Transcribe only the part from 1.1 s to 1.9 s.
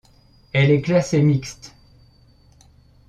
mixte.